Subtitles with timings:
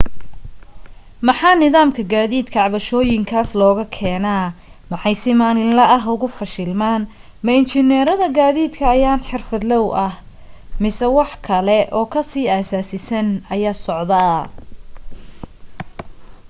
[1.27, 4.45] maxaa nidaamka gaadiidka cabashooyinkaas looga keenaa
[4.91, 7.01] maxay si maalinle ah ugu fashilmaan
[7.43, 10.13] ma injineerada gaadiidka ayaan xirfadloow ah
[10.81, 14.21] mise wax kale oo ka sii asaasisan ayaa socda